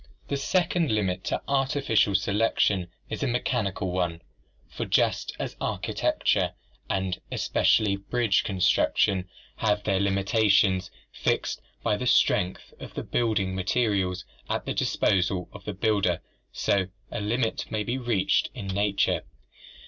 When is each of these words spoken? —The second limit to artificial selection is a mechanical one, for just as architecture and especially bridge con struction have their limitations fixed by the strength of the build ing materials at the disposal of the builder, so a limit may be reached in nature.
—The 0.29 0.35
second 0.37 0.89
limit 0.91 1.23
to 1.25 1.43
artificial 1.47 2.15
selection 2.15 2.87
is 3.07 3.21
a 3.21 3.27
mechanical 3.27 3.91
one, 3.91 4.23
for 4.67 4.83
just 4.83 5.35
as 5.37 5.55
architecture 5.61 6.55
and 6.89 7.21
especially 7.31 7.97
bridge 7.97 8.43
con 8.43 8.61
struction 8.61 9.29
have 9.57 9.83
their 9.83 9.99
limitations 9.99 10.89
fixed 11.11 11.61
by 11.83 11.97
the 11.97 12.07
strength 12.07 12.73
of 12.79 12.95
the 12.95 13.03
build 13.03 13.37
ing 13.39 13.53
materials 13.53 14.25
at 14.49 14.65
the 14.65 14.73
disposal 14.73 15.47
of 15.53 15.65
the 15.65 15.73
builder, 15.75 16.23
so 16.51 16.87
a 17.11 17.21
limit 17.21 17.69
may 17.69 17.83
be 17.83 17.99
reached 17.99 18.49
in 18.55 18.65
nature. 18.69 19.21